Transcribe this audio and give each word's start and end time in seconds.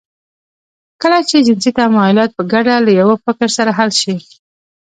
کله 1.01 1.19
چې 1.29 1.45
جنسي 1.47 1.71
تمايلات 1.77 2.31
په 2.37 2.43
ګډه 2.53 2.75
له 2.85 2.91
يوه 2.99 3.15
فکر 3.25 3.47
سره 3.57 3.71
حل 3.77 3.89
شي. 4.01 4.15